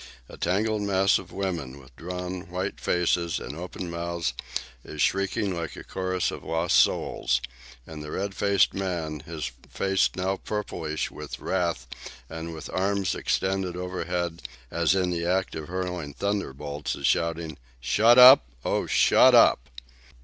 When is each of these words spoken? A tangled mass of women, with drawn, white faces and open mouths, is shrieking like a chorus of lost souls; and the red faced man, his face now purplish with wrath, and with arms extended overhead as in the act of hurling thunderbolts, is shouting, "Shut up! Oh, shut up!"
A 0.27 0.35
tangled 0.35 0.81
mass 0.81 1.19
of 1.19 1.31
women, 1.31 1.77
with 1.79 1.95
drawn, 1.95 2.49
white 2.49 2.79
faces 2.79 3.39
and 3.39 3.55
open 3.55 3.87
mouths, 3.87 4.33
is 4.83 4.99
shrieking 4.99 5.53
like 5.55 5.75
a 5.75 5.83
chorus 5.83 6.31
of 6.31 6.43
lost 6.43 6.75
souls; 6.77 7.39
and 7.85 8.01
the 8.01 8.09
red 8.09 8.33
faced 8.33 8.73
man, 8.73 9.19
his 9.19 9.51
face 9.69 10.09
now 10.15 10.37
purplish 10.37 11.11
with 11.11 11.39
wrath, 11.39 11.85
and 12.31 12.51
with 12.51 12.67
arms 12.73 13.13
extended 13.13 13.77
overhead 13.77 14.41
as 14.71 14.95
in 14.95 15.11
the 15.11 15.23
act 15.23 15.53
of 15.53 15.67
hurling 15.67 16.15
thunderbolts, 16.15 16.95
is 16.95 17.05
shouting, 17.05 17.59
"Shut 17.79 18.17
up! 18.17 18.49
Oh, 18.65 18.87
shut 18.87 19.35
up!" 19.35 19.69